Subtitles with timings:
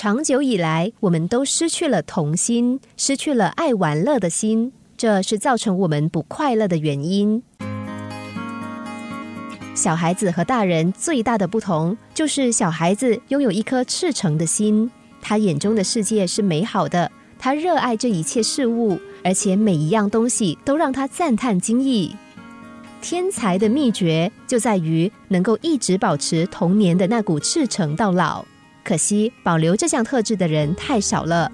[0.00, 7.42] 长久以来，我们都失去了童心，失去了爱玩乐的心，这是造成我们不快乐的原因。
[9.74, 14.88] 小孩子和大人最大的不同，就是小孩子拥有一颗赤诚的心，
[15.20, 22.14] 他眼中的世界是美好的，他热爱这一切事物，而且每一样东西都让他赞叹惊异。
[23.02, 28.44] 天才的秘诀就在于能够一直保持童年的那股赤诚到老。
[28.88, 31.52] 可惜，保留这项特质的人太少了。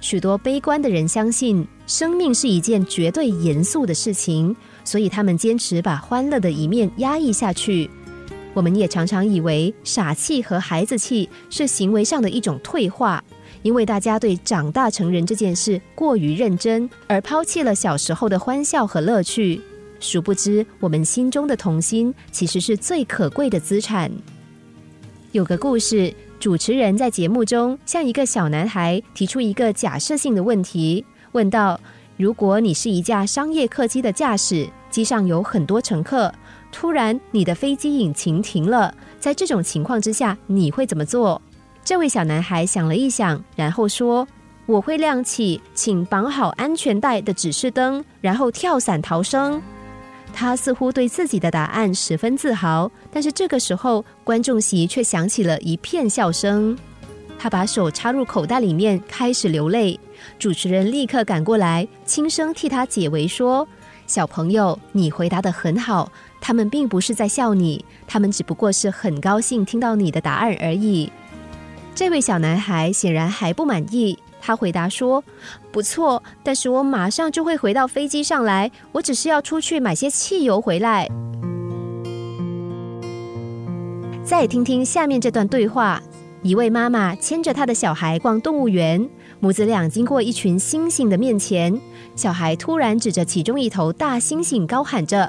[0.00, 4.56] 许多悲观的人相信，生命是一件绝对严肃的事情。
[4.82, 7.90] 所以他们坚持把欢乐的一面压抑下去。
[8.54, 13.22] 我们也常常以为傻气和孩子气是行为上的一种退化，
[13.60, 19.60] 因为大家对长大成人这件事过于认真，而抛弃了小时候的欢笑和乐趣。
[20.00, 24.10] 殊不知，我们心中的童心其实是最可贵的资产。
[25.32, 31.78] 有个故事，主持人在节目中向一个小男孩提出一个假设性的问题，问道
[32.16, 36.34] ：“如果你是一架商业客机的驾驶。”机上有很多乘客，
[36.72, 41.40] 突然你的飞机引擎停了，在这种情况之下，你会怎么做？
[41.84, 44.26] 这位小男孩想了一想，然后说
[44.66, 49.62] ：“我会亮起请绑好安全带的指示灯，然后跳伞逃生。”
[50.32, 56.78] 他似乎对自己的答案十分自豪，但是这个时候，观众席却响起了一片笑声。
[57.36, 59.98] 他把手插入口袋里面，开始流泪。
[60.38, 63.66] 主持人立刻赶过来，轻声替他解围说。
[64.06, 66.12] 小朋友，你回答的很好。
[66.40, 71.10] 他们并不是在笑你，他们只不过是很高兴听到你的答案而已。
[71.92, 75.24] 这位小男孩显然还不满意，他回答说
[75.72, 78.70] ：“不错，但是我马上就会回到飞机上来。
[78.92, 81.08] 我只是要出去买些汽油回来。”
[84.30, 86.00] 再听听下面这段对话：
[86.44, 91.76] 一位妈妈牵着她的小孩逛动物园，母子俩经过一群猩猩的面前。
[92.14, 95.28] 小孩突然指着其中一头大猩猩，高喊着：“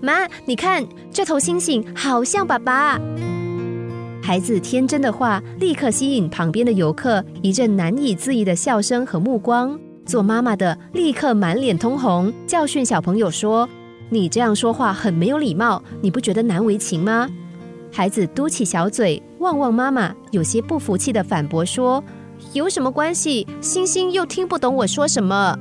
[0.00, 3.00] 妈，你看这头猩猩好像爸爸！”
[4.22, 9.76] 孩子天真的话立刻吸引旁边的游客一阵难以自抑的笑声和目光。
[10.04, 13.68] 做妈妈的立刻满脸通红，教训小朋友说
[14.08, 17.28] ：“你这样说话很没有礼貌，你不觉得难为情吗？”
[17.96, 22.04] 孩子嘟起小嘴，望望妈妈，有些不服气的反驳说
[22.52, 23.46] ：“有什么关系？
[23.62, 25.58] 星星又听不懂我说什么。”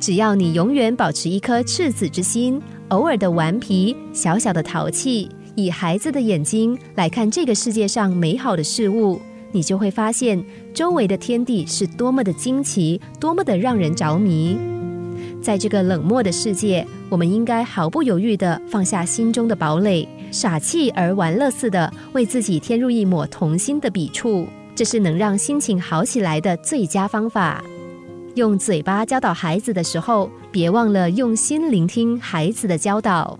[0.00, 9.20] 只要你永远保持一颗赤子之心，偶尔的顽皮，小小的淘气，以孩子的眼睛来看这个世界上美好的事物，
[9.52, 10.44] 你就会发现
[10.74, 14.58] 周围的天地是多么的惊奇，多么的让人着迷。
[15.44, 27.62] 在这个冷漠的世界，我们应该毫不犹豫地放下心中的堡垒，傻气而玩乐似的为自己添入一抹童心的笔触，这是能让心情好起来的最佳方法。
[28.36, 33.38] 用嘴巴教导孩子的时候，别忘了用心聆听孩子的教导。